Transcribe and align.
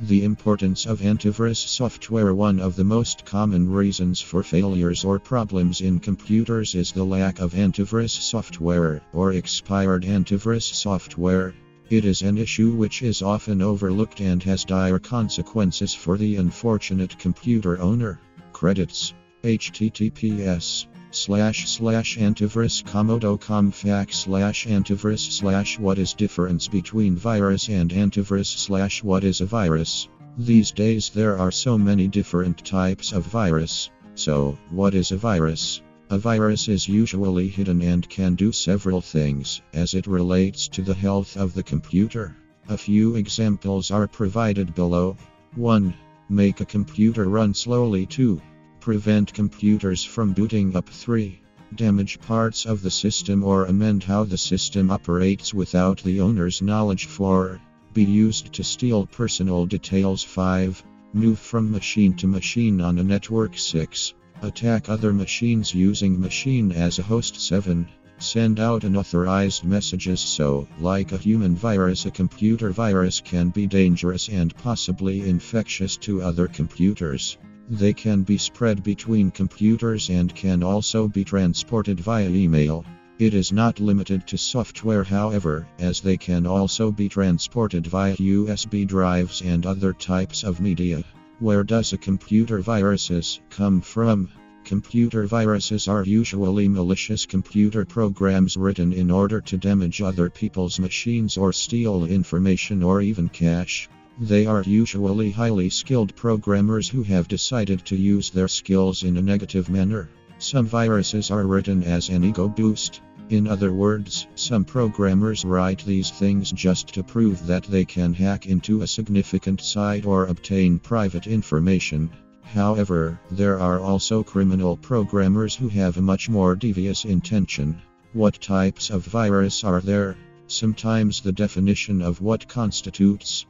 The 0.00 0.24
importance 0.24 0.86
of 0.86 1.02
antivirus 1.02 1.68
software 1.68 2.34
One 2.34 2.58
of 2.58 2.74
the 2.74 2.82
most 2.82 3.24
common 3.24 3.70
reasons 3.70 4.20
for 4.20 4.42
failures 4.42 5.04
or 5.04 5.20
problems 5.20 5.80
in 5.80 6.00
computers 6.00 6.74
is 6.74 6.90
the 6.90 7.04
lack 7.04 7.38
of 7.38 7.54
antivirus 7.54 8.10
software 8.10 9.02
or 9.12 9.34
expired 9.34 10.02
antivirus 10.02 10.74
software. 10.74 11.54
It 11.90 12.04
is 12.04 12.22
an 12.22 12.38
issue 12.38 12.72
which 12.72 13.02
is 13.02 13.22
often 13.22 13.62
overlooked 13.62 14.20
and 14.20 14.42
has 14.42 14.64
dire 14.64 14.98
consequences 14.98 15.94
for 15.94 16.18
the 16.18 16.36
unfortunate 16.36 17.16
computer 17.16 17.80
owner. 17.80 18.18
Credits 18.52 19.14
https 19.44 20.86
slash 21.14 21.68
slash 21.68 22.18
antivirus 22.18 22.82
comodo.com 22.82 23.72
slash 23.72 24.66
antivirus 24.66 25.30
slash 25.30 25.78
what 25.78 25.98
is 25.98 26.12
difference 26.12 26.66
between 26.66 27.14
virus 27.14 27.68
and 27.68 27.90
antivirus 27.90 28.58
slash 28.58 29.02
what 29.02 29.22
is 29.22 29.40
a 29.40 29.46
virus. 29.46 30.08
These 30.36 30.72
days 30.72 31.10
there 31.10 31.38
are 31.38 31.52
so 31.52 31.78
many 31.78 32.08
different 32.08 32.64
types 32.64 33.12
of 33.12 33.24
virus. 33.24 33.90
So 34.16 34.58
what 34.70 34.94
is 34.94 35.12
a 35.12 35.16
virus? 35.16 35.80
A 36.10 36.18
virus 36.18 36.68
is 36.68 36.88
usually 36.88 37.48
hidden 37.48 37.80
and 37.82 38.08
can 38.08 38.34
do 38.34 38.50
several 38.50 39.00
things 39.00 39.62
as 39.72 39.94
it 39.94 40.06
relates 40.06 40.68
to 40.68 40.82
the 40.82 40.94
health 40.94 41.36
of 41.36 41.54
the 41.54 41.62
computer. 41.62 42.36
A 42.68 42.76
few 42.76 43.14
examples 43.14 43.90
are 43.90 44.08
provided 44.08 44.74
below. 44.74 45.16
1 45.54 45.94
make 46.28 46.60
a 46.60 46.64
computer 46.64 47.28
run 47.28 47.54
slowly. 47.54 48.06
2 48.06 48.40
Prevent 48.84 49.32
computers 49.32 50.04
from 50.04 50.34
booting 50.34 50.76
up 50.76 50.90
3. 50.90 51.40
Damage 51.74 52.20
parts 52.20 52.66
of 52.66 52.82
the 52.82 52.90
system 52.90 53.42
or 53.42 53.64
amend 53.64 54.04
how 54.04 54.24
the 54.24 54.36
system 54.36 54.90
operates 54.90 55.54
without 55.54 56.02
the 56.02 56.20
owner's 56.20 56.60
knowledge 56.60 57.06
4. 57.06 57.58
Be 57.94 58.04
used 58.04 58.52
to 58.52 58.62
steal 58.62 59.06
personal 59.06 59.64
details 59.64 60.22
5. 60.22 60.84
Move 61.14 61.38
from 61.38 61.70
machine 61.70 62.12
to 62.16 62.26
machine 62.26 62.82
on 62.82 62.98
a 62.98 63.02
network 63.02 63.56
6. 63.56 64.12
Attack 64.42 64.90
other 64.90 65.14
machines 65.14 65.74
using 65.74 66.20
machine 66.20 66.70
as 66.70 66.98
a 66.98 67.02
host 67.02 67.40
7. 67.40 67.88
Send 68.18 68.60
out 68.60 68.84
unauthorized 68.84 69.64
messages 69.64 70.20
so, 70.20 70.68
like 70.78 71.12
a 71.12 71.16
human 71.16 71.56
virus, 71.56 72.04
a 72.04 72.10
computer 72.10 72.68
virus 72.68 73.22
can 73.22 73.48
be 73.48 73.66
dangerous 73.66 74.28
and 74.28 74.54
possibly 74.56 75.26
infectious 75.26 75.96
to 75.96 76.20
other 76.20 76.46
computers. 76.48 77.38
They 77.70 77.94
can 77.94 78.24
be 78.24 78.36
spread 78.36 78.82
between 78.82 79.30
computers 79.30 80.10
and 80.10 80.34
can 80.34 80.62
also 80.62 81.08
be 81.08 81.24
transported 81.24 81.98
via 81.98 82.28
email. 82.28 82.84
It 83.18 83.32
is 83.32 83.52
not 83.52 83.80
limited 83.80 84.26
to 84.26 84.36
software, 84.36 85.04
however, 85.04 85.66
as 85.78 86.00
they 86.00 86.18
can 86.18 86.46
also 86.46 86.92
be 86.92 87.08
transported 87.08 87.86
via 87.86 88.16
USB 88.16 88.86
drives 88.86 89.40
and 89.40 89.64
other 89.64 89.94
types 89.94 90.44
of 90.44 90.60
media. 90.60 91.04
Where 91.38 91.64
does 91.64 91.92
a 91.92 91.96
computer 91.96 92.58
viruses 92.60 93.40
come 93.48 93.80
from? 93.80 94.28
Computer 94.64 95.26
viruses 95.26 95.88
are 95.88 96.04
usually 96.04 96.68
malicious 96.68 97.24
computer 97.24 97.84
programs 97.84 98.56
written 98.56 98.92
in 98.92 99.10
order 99.10 99.40
to 99.40 99.56
damage 99.56 100.02
other 100.02 100.28
people's 100.28 100.78
machines 100.78 101.36
or 101.36 101.52
steal 101.52 102.04
information 102.04 102.82
or 102.82 103.00
even 103.00 103.28
cash. 103.28 103.88
They 104.20 104.46
are 104.46 104.62
usually 104.62 105.32
highly 105.32 105.68
skilled 105.70 106.14
programmers 106.14 106.88
who 106.88 107.02
have 107.02 107.26
decided 107.26 107.84
to 107.86 107.96
use 107.96 108.30
their 108.30 108.46
skills 108.46 109.02
in 109.02 109.16
a 109.16 109.22
negative 109.22 109.68
manner. 109.68 110.08
Some 110.38 110.66
viruses 110.66 111.32
are 111.32 111.44
written 111.44 111.82
as 111.82 112.10
an 112.10 112.22
ego 112.22 112.46
boost. 112.48 113.00
In 113.28 113.48
other 113.48 113.72
words, 113.72 114.28
some 114.36 114.64
programmers 114.64 115.44
write 115.44 115.84
these 115.84 116.10
things 116.10 116.52
just 116.52 116.94
to 116.94 117.02
prove 117.02 117.44
that 117.48 117.64
they 117.64 117.84
can 117.84 118.14
hack 118.14 118.46
into 118.46 118.82
a 118.82 118.86
significant 118.86 119.60
site 119.60 120.06
or 120.06 120.26
obtain 120.26 120.78
private 120.78 121.26
information. 121.26 122.08
However, 122.42 123.18
there 123.32 123.58
are 123.58 123.80
also 123.80 124.22
criminal 124.22 124.76
programmers 124.76 125.56
who 125.56 125.68
have 125.70 125.96
a 125.96 126.02
much 126.02 126.28
more 126.28 126.54
devious 126.54 127.04
intention. 127.04 127.82
What 128.12 128.40
types 128.40 128.90
of 128.90 129.04
virus 129.04 129.64
are 129.64 129.80
there? 129.80 130.16
Sometimes 130.46 131.20
the 131.20 131.32
definition 131.32 132.00
of 132.00 132.20
what 132.20 132.46
constitutes 132.46 133.46